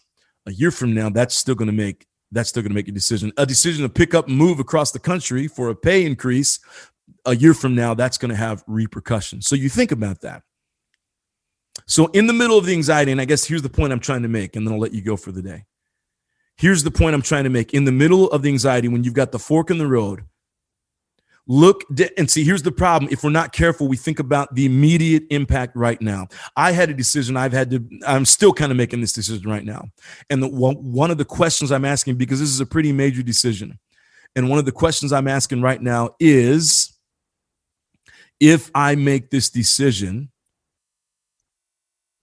a 0.46 0.52
year 0.52 0.72
from 0.72 0.92
now, 0.92 1.08
that's 1.08 1.36
still 1.36 1.54
going 1.54 1.70
to 1.70 1.72
make 1.72 2.06
that's 2.32 2.48
still 2.48 2.62
going 2.62 2.70
to 2.70 2.74
make 2.74 2.88
a 2.88 2.92
decision. 2.92 3.30
A 3.36 3.46
decision 3.46 3.82
to 3.82 3.88
pick 3.88 4.14
up 4.14 4.26
and 4.26 4.36
move 4.36 4.58
across 4.58 4.90
the 4.90 4.98
country 4.98 5.46
for 5.46 5.68
a 5.68 5.76
pay 5.76 6.04
increase 6.04 6.58
a 7.24 7.36
year 7.36 7.54
from 7.54 7.74
now, 7.74 7.94
that's 7.94 8.18
going 8.18 8.30
to 8.30 8.36
have 8.36 8.64
repercussions. 8.66 9.46
So 9.46 9.54
you 9.54 9.68
think 9.68 9.92
about 9.92 10.20
that. 10.22 10.42
So, 11.86 12.06
in 12.08 12.26
the 12.26 12.32
middle 12.32 12.58
of 12.58 12.66
the 12.66 12.72
anxiety, 12.72 13.12
and 13.12 13.20
I 13.20 13.24
guess 13.24 13.44
here's 13.44 13.62
the 13.62 13.70
point 13.70 13.92
I'm 13.92 14.00
trying 14.00 14.22
to 14.22 14.28
make, 14.28 14.56
and 14.56 14.66
then 14.66 14.74
I'll 14.74 14.80
let 14.80 14.92
you 14.92 15.02
go 15.02 15.16
for 15.16 15.32
the 15.32 15.42
day. 15.42 15.64
Here's 16.56 16.84
the 16.84 16.90
point 16.90 17.14
I'm 17.14 17.22
trying 17.22 17.44
to 17.44 17.50
make. 17.50 17.72
In 17.72 17.84
the 17.84 17.92
middle 17.92 18.30
of 18.30 18.42
the 18.42 18.50
anxiety, 18.50 18.88
when 18.88 19.04
you've 19.04 19.14
got 19.14 19.32
the 19.32 19.38
fork 19.38 19.70
in 19.70 19.78
the 19.78 19.86
road, 19.86 20.22
look 21.46 21.82
and 22.16 22.30
see. 22.30 22.44
Here's 22.44 22.62
the 22.62 22.72
problem. 22.72 23.10
If 23.10 23.24
we're 23.24 23.30
not 23.30 23.52
careful, 23.52 23.88
we 23.88 23.96
think 23.96 24.18
about 24.18 24.54
the 24.54 24.66
immediate 24.66 25.24
impact 25.30 25.74
right 25.74 26.00
now. 26.00 26.28
I 26.56 26.72
had 26.72 26.90
a 26.90 26.94
decision. 26.94 27.36
I've 27.36 27.52
had 27.52 27.70
to, 27.70 27.82
I'm 28.06 28.24
still 28.24 28.52
kind 28.52 28.70
of 28.70 28.76
making 28.76 29.00
this 29.00 29.12
decision 29.12 29.50
right 29.50 29.64
now. 29.64 29.86
And 30.30 30.42
the, 30.42 30.48
one 30.48 31.10
of 31.10 31.18
the 31.18 31.24
questions 31.24 31.72
I'm 31.72 31.84
asking, 31.84 32.16
because 32.16 32.38
this 32.38 32.50
is 32.50 32.60
a 32.60 32.66
pretty 32.66 32.92
major 32.92 33.22
decision, 33.22 33.78
and 34.36 34.48
one 34.48 34.58
of 34.58 34.64
the 34.64 34.72
questions 34.72 35.12
I'm 35.12 35.28
asking 35.28 35.62
right 35.62 35.82
now 35.82 36.10
is 36.20 36.91
if 38.42 38.72
I 38.74 38.96
make 38.96 39.30
this 39.30 39.50
decision 39.50 40.28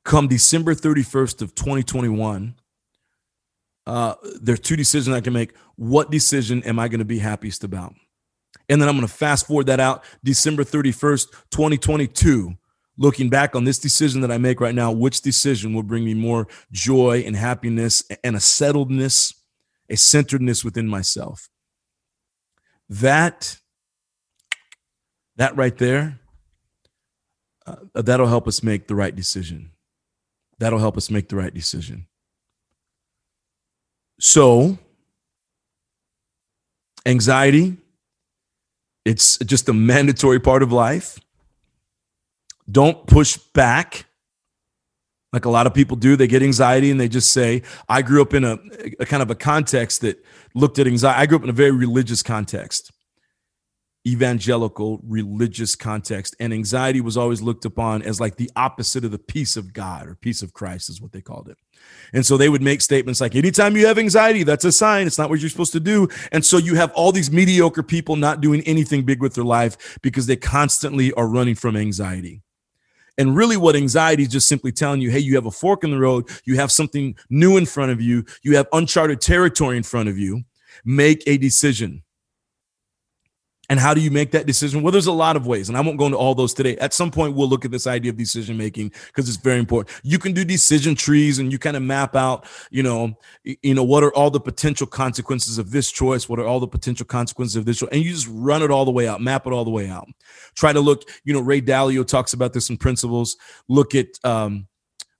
come 0.03 0.27
December 0.27 0.75
31st 0.75 1.41
of 1.41 1.55
2021, 1.55 2.55
uh, 3.87 4.15
there's 4.41 4.59
two 4.59 4.75
decisions 4.75 5.15
I 5.15 5.21
can 5.21 5.31
make. 5.31 5.55
What 5.77 6.11
decision 6.11 6.61
am 6.63 6.77
I 6.77 6.89
going 6.89 6.99
to 6.99 7.05
be 7.05 7.19
happiest 7.19 7.63
about? 7.63 7.93
And 8.67 8.81
then 8.81 8.89
I'm 8.89 8.97
going 8.97 9.07
to 9.07 9.13
fast 9.13 9.47
forward 9.47 9.67
that 9.67 9.79
out 9.79 10.03
December 10.21 10.65
31st, 10.65 11.27
2022. 11.51 12.53
Looking 12.97 13.29
back 13.29 13.55
on 13.55 13.63
this 13.63 13.79
decision 13.79 14.19
that 14.19 14.31
I 14.31 14.37
make 14.37 14.59
right 14.59 14.75
now, 14.75 14.91
which 14.91 15.21
decision 15.21 15.73
will 15.73 15.83
bring 15.83 16.03
me 16.03 16.15
more 16.15 16.49
joy 16.73 17.23
and 17.25 17.33
happiness 17.33 18.03
and 18.25 18.35
a 18.35 18.39
settledness, 18.39 19.33
a 19.89 19.95
centeredness 19.95 20.65
within 20.65 20.89
myself? 20.89 21.47
That 22.89 23.57
that 25.39 25.55
right 25.57 25.75
there, 25.77 26.19
uh, 27.65 27.75
that'll 27.95 28.27
help 28.27 28.47
us 28.47 28.61
make 28.61 28.87
the 28.87 28.95
right 28.95 29.15
decision. 29.15 29.71
That'll 30.59 30.79
help 30.79 30.97
us 30.97 31.09
make 31.09 31.29
the 31.29 31.37
right 31.37 31.53
decision. 31.53 32.07
So, 34.19 34.77
anxiety, 37.05 37.77
it's 39.05 39.37
just 39.37 39.69
a 39.69 39.73
mandatory 39.73 40.41
part 40.41 40.61
of 40.61 40.73
life. 40.73 41.19
Don't 42.69 43.07
push 43.07 43.37
back. 43.37 44.05
like 45.31 45.45
a 45.45 45.49
lot 45.49 45.67
of 45.67 45.73
people 45.73 45.95
do. 45.95 46.17
They 46.17 46.27
get 46.27 46.43
anxiety 46.43 46.91
and 46.91 46.99
they 46.99 47.07
just 47.07 47.31
say, 47.31 47.61
I 47.87 48.01
grew 48.01 48.21
up 48.21 48.33
in 48.33 48.43
a, 48.43 48.57
a 48.99 49.05
kind 49.05 49.23
of 49.23 49.31
a 49.31 49.35
context 49.35 50.01
that 50.01 50.23
looked 50.53 50.79
at 50.79 50.87
anxiety. 50.87 51.17
I 51.17 51.25
grew 51.27 51.37
up 51.37 51.43
in 51.43 51.49
a 51.49 51.53
very 51.53 51.71
religious 51.71 52.21
context, 52.23 52.91
evangelical 54.07 54.99
religious 55.03 55.75
context. 55.75 56.35
And 56.39 56.53
anxiety 56.53 57.01
was 57.01 57.17
always 57.17 57.41
looked 57.41 57.65
upon 57.65 58.01
as 58.01 58.19
like 58.19 58.37
the 58.37 58.49
opposite 58.55 59.03
of 59.03 59.11
the 59.11 59.19
peace 59.19 59.57
of 59.57 59.73
God 59.73 60.07
or 60.07 60.15
peace 60.15 60.41
of 60.41 60.53
Christ, 60.53 60.89
is 60.89 61.01
what 61.01 61.11
they 61.11 61.21
called 61.21 61.49
it. 61.49 61.57
And 62.13 62.25
so 62.25 62.37
they 62.37 62.49
would 62.49 62.61
make 62.61 62.81
statements 62.81 63.21
like, 63.21 63.35
anytime 63.35 63.75
you 63.75 63.87
have 63.87 63.97
anxiety, 63.97 64.43
that's 64.43 64.65
a 64.65 64.71
sign. 64.71 65.05
It's 65.05 65.17
not 65.17 65.29
what 65.29 65.39
you're 65.39 65.49
supposed 65.49 65.73
to 65.73 65.79
do. 65.79 66.07
And 66.31 66.45
so 66.45 66.57
you 66.57 66.75
have 66.75 66.91
all 66.93 67.11
these 67.11 67.31
mediocre 67.31 67.83
people 67.83 68.15
not 68.15 68.41
doing 68.41 68.61
anything 68.61 69.03
big 69.03 69.21
with 69.21 69.35
their 69.35 69.43
life 69.43 69.99
because 70.01 70.27
they 70.27 70.35
constantly 70.35 71.11
are 71.13 71.27
running 71.27 71.55
from 71.55 71.75
anxiety. 71.75 72.41
And 73.17 73.35
really, 73.35 73.57
what 73.57 73.75
anxiety 73.75 74.23
is 74.23 74.29
just 74.29 74.47
simply 74.47 74.71
telling 74.71 75.01
you, 75.01 75.11
hey, 75.11 75.19
you 75.19 75.35
have 75.35 75.45
a 75.45 75.51
fork 75.51 75.83
in 75.83 75.91
the 75.91 75.99
road, 75.99 76.29
you 76.45 76.55
have 76.55 76.71
something 76.71 77.17
new 77.29 77.57
in 77.57 77.65
front 77.65 77.91
of 77.91 77.99
you, 77.99 78.23
you 78.43 78.55
have 78.55 78.67
uncharted 78.71 79.19
territory 79.19 79.75
in 79.75 79.83
front 79.83 80.07
of 80.07 80.17
you. 80.17 80.43
Make 80.85 81.23
a 81.27 81.37
decision. 81.37 82.03
And 83.69 83.79
how 83.79 83.93
do 83.93 84.01
you 84.01 84.09
make 84.09 84.31
that 84.31 84.47
decision? 84.47 84.81
Well, 84.81 84.91
there's 84.91 85.05
a 85.05 85.11
lot 85.11 85.35
of 85.35 85.45
ways, 85.45 85.69
and 85.69 85.77
I 85.77 85.81
won't 85.81 85.97
go 85.97 86.07
into 86.07 86.17
all 86.17 86.33
those 86.33 86.55
today. 86.55 86.75
At 86.77 86.91
some 86.91 87.11
point, 87.11 87.35
we'll 87.35 87.47
look 87.47 87.65
at 87.65 87.71
this 87.71 87.85
idea 87.85 88.09
of 88.09 88.17
decision 88.17 88.57
making 88.57 88.91
because 89.07 89.29
it's 89.29 89.37
very 89.37 89.59
important. 89.59 89.95
You 90.03 90.17
can 90.17 90.33
do 90.33 90.43
decision 90.43 90.95
trees, 90.95 91.37
and 91.37 91.51
you 91.51 91.59
kind 91.59 91.77
of 91.77 91.83
map 91.83 92.15
out, 92.15 92.47
you 92.71 92.81
know, 92.81 93.15
you 93.43 93.75
know, 93.75 93.83
what 93.83 94.03
are 94.03 94.13
all 94.15 94.31
the 94.31 94.39
potential 94.39 94.87
consequences 94.87 95.59
of 95.59 95.69
this 95.69 95.91
choice? 95.91 96.27
What 96.27 96.39
are 96.39 96.47
all 96.47 96.59
the 96.59 96.67
potential 96.67 97.05
consequences 97.05 97.55
of 97.55 97.65
this 97.65 97.77
choice? 97.77 97.89
And 97.91 98.01
you 98.01 98.11
just 98.11 98.27
run 98.31 98.63
it 98.63 98.71
all 98.71 98.85
the 98.85 98.91
way 98.91 99.07
out, 99.07 99.21
map 99.21 99.45
it 99.45 99.53
all 99.53 99.65
the 99.65 99.69
way 99.69 99.87
out. 99.87 100.07
Try 100.55 100.73
to 100.73 100.79
look, 100.79 101.07
you 101.23 101.33
know, 101.33 101.39
Ray 101.39 101.61
Dalio 101.61 102.05
talks 102.05 102.33
about 102.33 102.53
this 102.53 102.71
in 102.71 102.77
principles. 102.77 103.37
Look 103.67 103.93
at 103.93 104.07
um, 104.23 104.67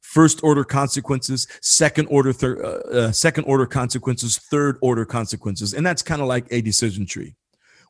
first 0.01 0.43
order 0.43 0.63
consequences, 0.63 1.47
second 1.61 2.07
order, 2.07 2.33
third, 2.33 2.65
uh, 2.65 2.89
uh, 2.89 3.11
second 3.11 3.43
order 3.43 3.67
consequences, 3.67 4.39
third 4.39 4.77
order 4.81 5.05
consequences, 5.05 5.75
and 5.75 5.85
that's 5.85 6.01
kind 6.01 6.19
of 6.19 6.27
like 6.27 6.47
a 6.49 6.61
decision 6.61 7.05
tree. 7.05 7.35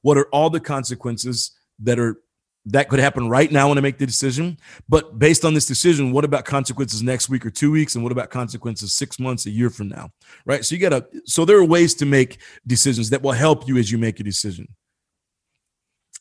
What 0.02 0.18
are 0.18 0.28
all 0.32 0.50
the 0.50 0.60
consequences 0.60 1.52
that 1.80 2.00
are 2.00 2.18
that 2.66 2.90
could 2.90 3.00
happen 3.00 3.30
right 3.30 3.52
now 3.52 3.70
when 3.70 3.78
I 3.78 3.82
make 3.82 3.98
the 3.98 4.06
decision? 4.06 4.58
But 4.88 5.18
based 5.18 5.46
on 5.46 5.54
this 5.54 5.66
decision, 5.66 6.12
what 6.12 6.26
about 6.26 6.46
consequences 6.46 7.02
next 7.02 7.30
week 7.30 7.46
or 7.46 7.50
two 7.50 7.72
weeks? 7.72 7.96
And 7.96 8.04
what 8.04 8.12
about 8.12 8.30
consequences 8.30 8.94
six 8.94 9.20
months, 9.20 9.46
a 9.46 9.50
year 9.50 9.70
from 9.70 9.90
now? 9.90 10.12
Right. 10.46 10.64
So 10.64 10.76
you 10.76 10.82
got 10.82 10.90
to, 10.90 11.22
so 11.26 11.46
there 11.46 11.58
are 11.58 11.66
ways 11.66 11.96
to 11.96 12.06
make 12.06 12.40
decisions 12.68 13.10
that 13.10 13.22
will 13.22 13.32
help 13.32 13.68
you 13.68 13.78
as 13.78 13.92
you 13.92 13.98
make 13.98 14.20
a 14.20 14.24
decision. 14.24 14.68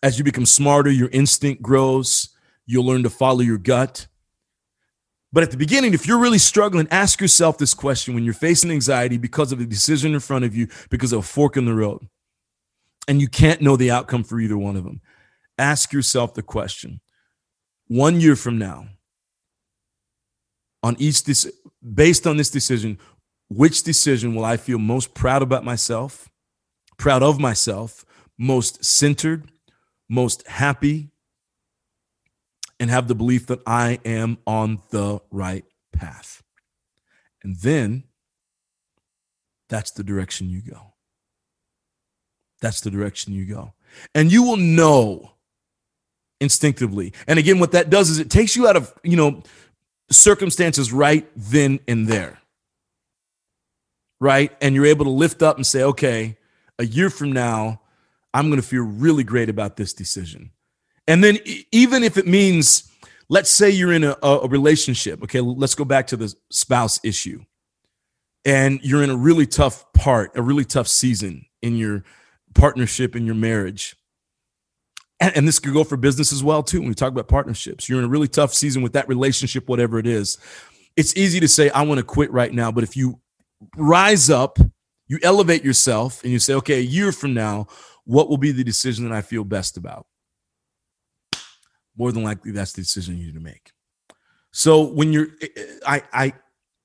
As 0.02 0.16
you 0.16 0.24
become 0.24 0.46
smarter, 0.46 0.90
your 0.90 1.08
instinct 1.08 1.60
grows. 1.60 2.30
You'll 2.66 2.86
learn 2.86 3.02
to 3.02 3.10
follow 3.10 3.40
your 3.40 3.58
gut. 3.58 4.06
But 5.32 5.42
at 5.42 5.50
the 5.50 5.56
beginning, 5.56 5.92
if 5.92 6.06
you're 6.06 6.20
really 6.20 6.38
struggling, 6.38 6.88
ask 6.90 7.20
yourself 7.20 7.58
this 7.58 7.74
question 7.74 8.14
when 8.14 8.24
you're 8.24 8.32
facing 8.32 8.70
anxiety 8.70 9.18
because 9.18 9.52
of 9.52 9.58
the 9.58 9.66
decision 9.66 10.14
in 10.14 10.20
front 10.20 10.44
of 10.44 10.56
you, 10.56 10.68
because 10.88 11.12
of 11.12 11.18
a 11.18 11.22
fork 11.22 11.56
in 11.56 11.66
the 11.66 11.74
road 11.74 12.06
and 13.08 13.22
you 13.22 13.26
can't 13.26 13.62
know 13.62 13.74
the 13.74 13.90
outcome 13.90 14.22
for 14.22 14.38
either 14.38 14.58
one 14.58 14.76
of 14.76 14.84
them. 14.84 15.00
Ask 15.56 15.92
yourself 15.92 16.34
the 16.34 16.42
question 16.42 17.00
one 17.88 18.20
year 18.20 18.36
from 18.36 18.58
now, 18.58 18.86
on 20.82 20.94
each 20.98 21.24
this 21.24 21.50
based 21.94 22.26
on 22.26 22.36
this 22.36 22.50
decision, 22.50 22.98
which 23.48 23.82
decision 23.82 24.34
will 24.34 24.44
I 24.44 24.58
feel 24.58 24.78
most 24.78 25.14
proud 25.14 25.42
about 25.42 25.64
myself, 25.64 26.28
proud 26.98 27.22
of 27.22 27.40
myself, 27.40 28.04
most 28.36 28.84
centered, 28.84 29.50
most 30.08 30.46
happy, 30.46 31.10
and 32.78 32.90
have 32.90 33.08
the 33.08 33.14
belief 33.14 33.46
that 33.46 33.60
I 33.66 34.00
am 34.04 34.36
on 34.46 34.82
the 34.90 35.20
right 35.30 35.64
path? 35.92 36.42
And 37.42 37.56
then 37.56 38.04
that's 39.70 39.92
the 39.92 40.04
direction 40.04 40.50
you 40.50 40.60
go 40.60 40.92
that's 42.60 42.80
the 42.80 42.90
direction 42.90 43.32
you 43.32 43.44
go. 43.44 43.72
And 44.14 44.30
you 44.30 44.42
will 44.42 44.56
know 44.56 45.32
instinctively. 46.40 47.12
And 47.26 47.38
again, 47.38 47.58
what 47.58 47.72
that 47.72 47.90
does 47.90 48.10
is 48.10 48.18
it 48.18 48.30
takes 48.30 48.56
you 48.56 48.68
out 48.68 48.76
of, 48.76 48.92
you 49.02 49.16
know, 49.16 49.42
circumstances 50.10 50.92
right 50.92 51.28
then 51.36 51.80
and 51.88 52.06
there. 52.06 52.38
Right? 54.20 54.56
And 54.60 54.74
you're 54.74 54.86
able 54.86 55.04
to 55.04 55.10
lift 55.10 55.42
up 55.42 55.56
and 55.56 55.66
say, 55.66 55.82
okay, 55.82 56.36
a 56.78 56.84
year 56.84 57.10
from 57.10 57.32
now, 57.32 57.80
I'm 58.34 58.48
going 58.48 58.60
to 58.60 58.66
feel 58.66 58.82
really 58.82 59.24
great 59.24 59.48
about 59.48 59.76
this 59.76 59.92
decision. 59.92 60.50
And 61.06 61.24
then, 61.24 61.38
even 61.72 62.02
if 62.02 62.18
it 62.18 62.26
means, 62.26 62.90
let's 63.28 63.50
say 63.50 63.70
you're 63.70 63.92
in 63.92 64.04
a, 64.04 64.16
a 64.22 64.46
relationship, 64.46 65.22
okay, 65.22 65.40
let's 65.40 65.74
go 65.74 65.84
back 65.84 66.08
to 66.08 66.16
the 66.16 66.34
spouse 66.50 67.00
issue. 67.02 67.44
And 68.44 68.80
you're 68.82 69.02
in 69.02 69.10
a 69.10 69.16
really 69.16 69.46
tough 69.46 69.90
part, 69.92 70.32
a 70.36 70.42
really 70.42 70.64
tough 70.64 70.88
season 70.88 71.46
in 71.62 71.76
your 71.76 72.04
partnership 72.54 73.16
in 73.16 73.26
your 73.26 73.34
marriage. 73.34 73.96
And, 75.20 75.36
and, 75.36 75.48
this 75.48 75.58
could 75.58 75.72
go 75.72 75.82
for 75.82 75.96
business 75.96 76.32
as 76.32 76.44
well, 76.44 76.62
too. 76.62 76.78
When 76.78 76.88
we 76.88 76.94
talk 76.94 77.10
about 77.10 77.26
partnerships, 77.26 77.88
you're 77.88 77.98
in 77.98 78.04
a 78.04 78.08
really 78.08 78.28
tough 78.28 78.54
season 78.54 78.82
with 78.82 78.92
that 78.92 79.08
relationship, 79.08 79.68
whatever 79.68 79.98
it 79.98 80.06
is. 80.06 80.38
It's 80.96 81.16
easy 81.16 81.40
to 81.40 81.48
say, 81.48 81.70
I 81.70 81.82
want 81.82 81.98
to 81.98 82.04
quit 82.04 82.30
right 82.30 82.52
now. 82.52 82.70
But 82.70 82.84
if 82.84 82.96
you 82.96 83.20
rise 83.76 84.30
up, 84.30 84.58
you 85.08 85.18
elevate 85.22 85.64
yourself, 85.64 86.22
and 86.22 86.32
you 86.32 86.38
say, 86.38 86.54
okay, 86.54 86.78
a 86.78 86.82
year 86.82 87.10
from 87.10 87.34
now, 87.34 87.66
what 88.04 88.28
will 88.28 88.36
be 88.36 88.52
the 88.52 88.64
decision 88.64 89.08
that 89.08 89.14
I 89.14 89.22
feel 89.22 89.42
best 89.42 89.76
about? 89.76 90.06
More 91.96 92.12
than 92.12 92.22
likely, 92.22 92.52
that's 92.52 92.72
the 92.72 92.82
decision 92.82 93.18
you 93.18 93.26
need 93.26 93.34
to 93.34 93.40
make. 93.40 93.72
So 94.52 94.82
when 94.82 95.12
you're, 95.12 95.28
I, 95.86 96.02
I, 96.12 96.32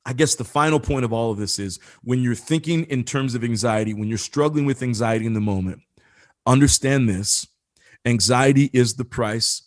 I 0.06 0.14
guess 0.14 0.36
the 0.36 0.44
final 0.44 0.80
point 0.80 1.06
of 1.06 1.14
all 1.14 1.32
of 1.32 1.38
this 1.38 1.60
is 1.60 1.80
when 2.04 2.22
you're 2.22 2.36
thinking 2.36 2.84
in 2.86 3.04
terms 3.04 3.36
of 3.36 3.44
anxiety, 3.44 3.94
when 3.94 4.10
you're 4.10 4.18
struggling 4.18 4.66
with 4.66 4.84
anxiety 4.84 5.26
in 5.26 5.34
the 5.34 5.40
moment, 5.40 5.82
understand 6.46 7.08
this 7.08 7.48
anxiety 8.06 8.70
is 8.74 8.96
the 8.96 9.06
price 9.06 9.64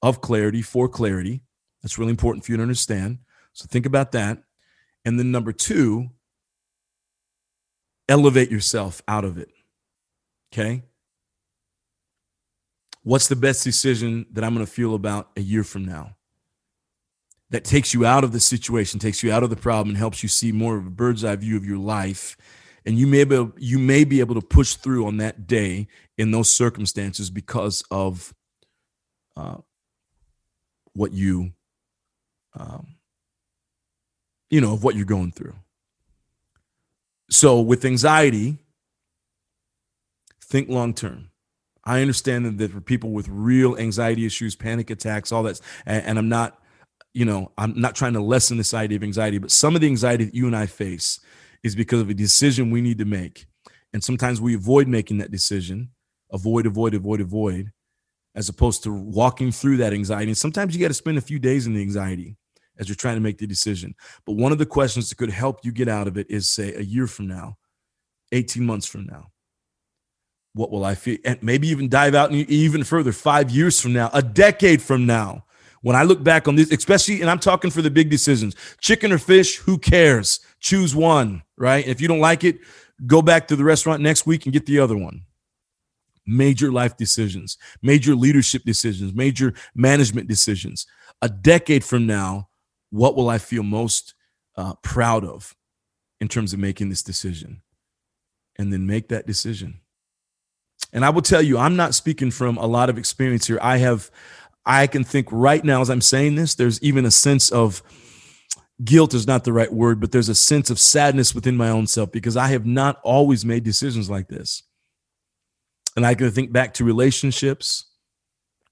of 0.00 0.20
clarity 0.20 0.62
for 0.62 0.88
clarity. 0.88 1.42
That's 1.82 1.98
really 1.98 2.10
important 2.10 2.44
for 2.44 2.52
you 2.52 2.56
to 2.56 2.62
understand. 2.62 3.18
So 3.52 3.66
think 3.68 3.86
about 3.86 4.12
that. 4.12 4.42
And 5.04 5.18
then 5.18 5.30
number 5.30 5.52
two, 5.52 6.08
elevate 8.08 8.50
yourself 8.50 9.02
out 9.06 9.24
of 9.24 9.36
it. 9.36 9.50
Okay. 10.52 10.82
What's 13.02 13.28
the 13.28 13.36
best 13.36 13.64
decision 13.64 14.26
that 14.32 14.44
I'm 14.44 14.54
going 14.54 14.64
to 14.64 14.70
feel 14.70 14.94
about 14.94 15.30
a 15.36 15.40
year 15.40 15.64
from 15.64 15.84
now? 15.84 16.16
That 17.52 17.64
takes 17.64 17.92
you 17.92 18.04
out 18.04 18.24
of 18.24 18.32
the 18.32 18.40
situation, 18.40 18.98
takes 18.98 19.22
you 19.22 19.30
out 19.30 19.42
of 19.42 19.50
the 19.50 19.56
problem, 19.56 19.90
and 19.90 19.98
helps 19.98 20.22
you 20.22 20.28
see 20.28 20.52
more 20.52 20.76
of 20.76 20.86
a 20.86 20.90
bird's 20.90 21.22
eye 21.22 21.36
view 21.36 21.56
of 21.56 21.66
your 21.66 21.78
life. 21.78 22.36
And 22.84 22.98
you 22.98 23.06
may 23.06 23.24
be 23.24 23.46
you 23.58 23.78
may 23.78 24.04
be 24.04 24.20
able 24.20 24.34
to 24.34 24.40
push 24.40 24.74
through 24.74 25.06
on 25.06 25.18
that 25.18 25.46
day 25.46 25.86
in 26.18 26.32
those 26.32 26.50
circumstances 26.50 27.30
because 27.30 27.84
of 27.90 28.34
uh, 29.36 29.58
what 30.94 31.12
you 31.12 31.52
um, 32.58 32.96
you 34.50 34.60
know 34.60 34.72
of 34.72 34.82
what 34.82 34.96
you're 34.96 35.04
going 35.04 35.30
through. 35.30 35.54
So 37.30 37.60
with 37.60 37.84
anxiety, 37.84 38.58
think 40.42 40.68
long 40.68 40.94
term. 40.94 41.30
I 41.84 42.00
understand 42.00 42.58
that 42.58 42.70
for 42.70 42.80
people 42.80 43.10
with 43.10 43.28
real 43.28 43.76
anxiety 43.76 44.24
issues, 44.24 44.56
panic 44.56 44.88
attacks, 44.88 45.32
all 45.32 45.42
that, 45.44 45.60
and, 45.84 46.04
and 46.04 46.18
I'm 46.18 46.28
not 46.28 46.61
you 47.14 47.24
know, 47.24 47.52
I'm 47.58 47.78
not 47.78 47.94
trying 47.94 48.14
to 48.14 48.20
lessen 48.20 48.56
this 48.56 48.74
idea 48.74 48.96
of 48.96 49.02
anxiety, 49.02 49.38
but 49.38 49.50
some 49.50 49.74
of 49.74 49.80
the 49.80 49.86
anxiety 49.86 50.24
that 50.24 50.34
you 50.34 50.46
and 50.46 50.56
I 50.56 50.66
face 50.66 51.20
is 51.62 51.76
because 51.76 52.00
of 52.00 52.10
a 52.10 52.14
decision 52.14 52.70
we 52.70 52.80
need 52.80 52.98
to 52.98 53.04
make. 53.04 53.46
And 53.92 54.02
sometimes 54.02 54.40
we 54.40 54.54
avoid 54.54 54.88
making 54.88 55.18
that 55.18 55.30
decision, 55.30 55.90
avoid, 56.32 56.66
avoid, 56.66 56.94
avoid, 56.94 57.20
avoid, 57.20 57.72
as 58.34 58.48
opposed 58.48 58.82
to 58.84 58.92
walking 58.92 59.52
through 59.52 59.76
that 59.78 59.92
anxiety. 59.92 60.30
And 60.30 60.38
sometimes 60.38 60.74
you 60.74 60.80
got 60.80 60.88
to 60.88 60.94
spend 60.94 61.18
a 61.18 61.22
few 61.22 61.38
days 61.38 61.66
in 61.66 61.74
the 61.74 61.82
anxiety 61.82 62.36
as 62.78 62.88
you're 62.88 62.96
trying 62.96 63.16
to 63.16 63.20
make 63.20 63.38
the 63.38 63.46
decision. 63.46 63.94
But 64.24 64.36
one 64.36 64.52
of 64.52 64.58
the 64.58 64.66
questions 64.66 65.10
that 65.10 65.16
could 65.16 65.30
help 65.30 65.64
you 65.64 65.72
get 65.72 65.88
out 65.88 66.08
of 66.08 66.16
it 66.16 66.26
is 66.30 66.48
say, 66.48 66.74
a 66.74 66.80
year 66.80 67.06
from 67.06 67.28
now, 67.28 67.58
18 68.32 68.64
months 68.64 68.86
from 68.86 69.04
now, 69.04 69.28
what 70.54 70.70
will 70.70 70.84
I 70.84 70.94
feel? 70.94 71.18
And 71.24 71.42
maybe 71.42 71.68
even 71.68 71.90
dive 71.90 72.14
out 72.14 72.32
even 72.32 72.84
further, 72.84 73.12
five 73.12 73.50
years 73.50 73.80
from 73.80 73.92
now, 73.92 74.10
a 74.14 74.22
decade 74.22 74.80
from 74.80 75.04
now 75.04 75.44
when 75.82 75.96
I 75.96 76.04
look 76.04 76.22
back 76.22 76.48
on 76.48 76.54
this, 76.54 76.70
especially, 76.72 77.20
and 77.20 77.30
I'm 77.30 77.38
talking 77.38 77.70
for 77.70 77.82
the 77.82 77.90
big 77.90 78.08
decisions 78.08 78.54
chicken 78.80 79.12
or 79.12 79.18
fish, 79.18 79.56
who 79.58 79.78
cares? 79.78 80.40
Choose 80.60 80.94
one, 80.94 81.42
right? 81.56 81.86
If 81.86 82.00
you 82.00 82.08
don't 82.08 82.20
like 82.20 82.44
it, 82.44 82.60
go 83.06 83.20
back 83.20 83.48
to 83.48 83.56
the 83.56 83.64
restaurant 83.64 84.00
next 84.00 84.26
week 84.26 84.46
and 84.46 84.52
get 84.52 84.66
the 84.66 84.78
other 84.78 84.96
one. 84.96 85.22
Major 86.24 86.70
life 86.70 86.96
decisions, 86.96 87.58
major 87.82 88.14
leadership 88.14 88.62
decisions, 88.64 89.12
major 89.12 89.54
management 89.74 90.28
decisions. 90.28 90.86
A 91.20 91.28
decade 91.28 91.84
from 91.84 92.06
now, 92.06 92.48
what 92.90 93.16
will 93.16 93.28
I 93.28 93.38
feel 93.38 93.64
most 93.64 94.14
uh, 94.56 94.74
proud 94.82 95.24
of 95.24 95.56
in 96.20 96.28
terms 96.28 96.52
of 96.52 96.60
making 96.60 96.90
this 96.90 97.02
decision? 97.02 97.62
And 98.56 98.72
then 98.72 98.86
make 98.86 99.08
that 99.08 99.26
decision. 99.26 99.80
And 100.92 101.04
I 101.04 101.10
will 101.10 101.22
tell 101.22 101.40
you, 101.40 101.58
I'm 101.58 101.74
not 101.74 101.94
speaking 101.94 102.30
from 102.30 102.58
a 102.58 102.66
lot 102.66 102.90
of 102.90 102.98
experience 102.98 103.46
here. 103.46 103.58
I 103.62 103.78
have 103.78 104.10
I 104.64 104.86
can 104.86 105.04
think 105.04 105.28
right 105.30 105.64
now 105.64 105.80
as 105.80 105.90
I'm 105.90 106.00
saying 106.00 106.36
this, 106.36 106.54
there's 106.54 106.82
even 106.82 107.04
a 107.04 107.10
sense 107.10 107.50
of 107.50 107.82
guilt 108.84 109.14
is 109.14 109.26
not 109.26 109.44
the 109.44 109.52
right 109.52 109.72
word, 109.72 110.00
but 110.00 110.12
there's 110.12 110.28
a 110.28 110.34
sense 110.34 110.70
of 110.70 110.78
sadness 110.78 111.34
within 111.34 111.56
my 111.56 111.68
own 111.68 111.86
self 111.86 112.12
because 112.12 112.36
I 112.36 112.48
have 112.48 112.66
not 112.66 113.00
always 113.02 113.44
made 113.44 113.64
decisions 113.64 114.08
like 114.08 114.28
this. 114.28 114.62
And 115.96 116.06
I 116.06 116.14
can 116.14 116.30
think 116.30 116.52
back 116.52 116.74
to 116.74 116.84
relationships, 116.84 117.90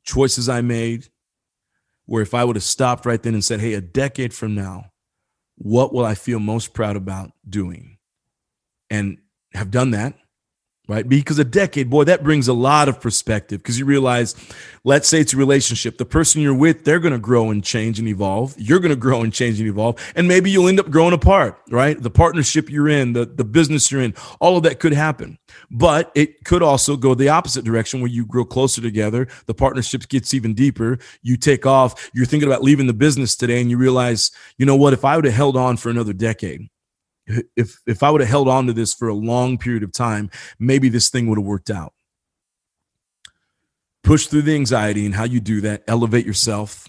choices 0.05 0.49
I 0.49 0.63
made, 0.63 1.09
where 2.07 2.23
if 2.23 2.35
I 2.35 2.45
would 2.45 2.57
have 2.57 2.63
stopped 2.63 3.07
right 3.07 3.23
then 3.23 3.35
and 3.35 3.45
said, 3.45 3.61
hey, 3.61 3.75
a 3.75 3.81
decade 3.81 4.33
from 4.33 4.55
now, 4.55 4.87
what 5.57 5.93
will 5.93 6.05
I 6.05 6.15
feel 6.15 6.41
most 6.41 6.73
proud 6.73 6.97
about 6.97 7.33
doing? 7.49 7.99
And 8.89 9.19
have 9.53 9.71
done 9.71 9.91
that 9.93 10.15
right? 10.91 11.09
Because 11.09 11.39
a 11.39 11.45
decade, 11.45 11.89
boy, 11.89 12.03
that 12.05 12.25
brings 12.25 12.49
a 12.49 12.53
lot 12.53 12.89
of 12.89 13.01
perspective 13.01 13.63
because 13.63 13.79
you 13.79 13.85
realize, 13.85 14.35
let's 14.83 15.07
say 15.09 15.21
it's 15.21 15.33
a 15.33 15.37
relationship. 15.37 15.99
The 15.99 16.05
person 16.05 16.41
you're 16.41 16.53
with, 16.53 16.85
they're 16.85 16.99
going 16.99 17.13
to 17.13 17.19
grow 17.19 17.51
and 17.51 17.63
change 17.63 18.01
and 18.01 18.09
evolve. 18.09 18.57
You're 18.59 18.81
going 18.81 18.91
to 18.91 18.97
grow 18.97 19.23
and 19.23 19.33
change 19.33 19.61
and 19.61 19.69
evolve. 19.69 20.05
And 20.17 20.27
maybe 20.27 20.51
you'll 20.51 20.67
end 20.67 20.81
up 20.81 20.91
growing 20.91 21.13
apart, 21.13 21.61
right? 21.71 22.01
The 22.03 22.11
partnership 22.11 22.69
you're 22.69 22.89
in, 22.89 23.13
the, 23.13 23.25
the 23.25 23.45
business 23.45 23.93
you're 23.93 24.03
in, 24.03 24.15
all 24.41 24.57
of 24.57 24.65
that 24.65 24.81
could 24.81 24.93
happen. 24.93 25.39
But 25.71 26.11
it 26.17 26.45
could 26.45 26.63
also 26.63 26.97
go 26.97 27.15
the 27.15 27.29
opposite 27.29 27.65
direction 27.65 28.01
where 28.01 28.11
you 28.11 28.27
grow 28.27 28.45
closer 28.45 28.83
together. 28.83 29.29
The 29.47 29.55
partnership 29.55 30.09
gets 30.09 30.35
even 30.35 30.55
deeper. 30.55 30.99
You 31.23 31.37
take 31.37 31.67
off. 31.67 32.11
You're 32.13 32.27
thinking 32.27 32.49
about 32.49 32.65
leaving 32.65 32.89
the 32.89 32.93
business 32.93 33.37
today 33.37 33.61
and 33.61 33.71
you 33.71 33.79
realize, 33.79 34.33
you 34.59 34.67
know 34.67 34.77
what? 34.77 34.93
If 34.93 35.05
I 35.05 35.15
would 35.15 35.25
have 35.25 35.35
held 35.35 35.57
on 35.57 35.77
for 35.77 35.89
another 35.89 36.13
decade, 36.13 36.69
if 37.57 37.81
if 37.87 38.03
I 38.03 38.11
would 38.11 38.21
have 38.21 38.31
held 38.31 38.49
on 38.49 38.67
to 38.67 38.73
this 38.73 38.95
for 38.95 39.09
a 39.09 39.15
long 39.15 39.59
period 39.59 39.83
of 39.83 39.93
time, 39.93 40.31
maybe 40.59 40.89
this 40.89 41.09
thing 41.09 41.27
would 41.29 41.39
have 41.39 41.47
worked 41.47 41.71
out. 41.71 41.93
Push 44.03 44.27
through 44.27 44.43
the 44.43 44.55
anxiety 44.55 45.05
and 45.05 45.15
how 45.15 45.25
you 45.25 45.41
do 45.41 45.61
that, 45.61 45.85
elevate 45.87 46.27
yourself, 46.27 46.89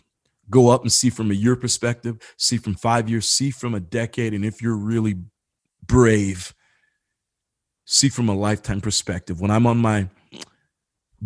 go 0.50 0.70
up 0.70 0.82
and 0.82 0.92
see 0.92 1.10
from 1.10 1.30
a 1.30 1.36
year 1.36 1.56
perspective, 1.56 2.18
see 2.38 2.58
from 2.58 2.76
five 2.76 3.10
years, 3.10 3.28
see 3.28 3.52
from 3.52 3.74
a 3.74 3.80
decade. 3.80 4.34
And 4.34 4.46
if 4.46 4.62
you're 4.62 4.78
really 4.78 5.18
brave, 5.86 6.54
see 7.86 8.10
from 8.10 8.30
a 8.30 8.36
lifetime 8.36 8.82
perspective. 8.82 9.42
When 9.42 9.52
I'm 9.52 9.68
on 9.68 9.78
my 9.78 10.08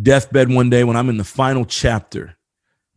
deathbed 0.01 0.49
one 0.51 0.69
day, 0.69 0.83
when 0.83 0.97
I'm 0.97 1.09
in 1.09 1.17
the 1.17 1.23
final 1.23 1.65
chapter, 1.65 2.35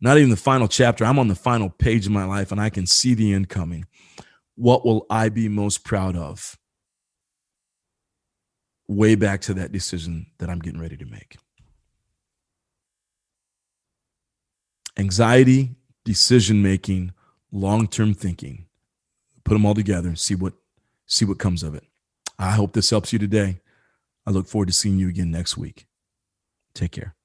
not 0.01 0.17
even 0.17 0.31
the 0.31 0.35
final 0.37 0.67
chapter, 0.67 1.05
I'm 1.05 1.19
on 1.19 1.27
the 1.27 1.35
final 1.35 1.69
page 1.69 2.07
of 2.07 2.11
my 2.11 2.25
life 2.25 2.51
and 2.51 2.59
I 2.59 2.69
can 2.69 2.87
see 2.87 3.13
the 3.13 3.33
end 3.33 3.49
coming 3.49 3.85
what 4.59 4.85
will 4.85 5.05
I 5.09 5.29
be 5.29 5.47
most 5.47 5.85
proud 5.85 6.17
of? 6.17 6.57
Way 8.89 9.15
back 9.15 9.39
to 9.41 9.53
that 9.53 9.71
decision 9.71 10.27
that 10.39 10.49
I'm 10.49 10.59
getting 10.59 10.81
ready 10.81 10.97
to 10.97 11.05
make. 11.05 11.37
Anxiety, 14.97 15.75
decision 16.03 16.61
making, 16.61 17.13
long 17.53 17.87
term 17.87 18.13
thinking. 18.13 18.65
Put 19.45 19.53
them 19.53 19.65
all 19.65 19.75
together 19.75 20.09
and 20.09 20.19
see 20.19 20.35
what 20.35 20.53
see 21.05 21.23
what 21.23 21.39
comes 21.39 21.63
of 21.63 21.73
it. 21.73 21.85
I 22.37 22.51
hope 22.51 22.73
this 22.73 22.89
helps 22.89 23.13
you 23.13 23.19
today. 23.19 23.61
I 24.25 24.31
look 24.31 24.47
forward 24.47 24.67
to 24.67 24.73
seeing 24.73 24.99
you 24.99 25.07
again 25.07 25.31
next 25.31 25.57
week. 25.57 25.87
Take 26.73 26.91
care. 26.91 27.15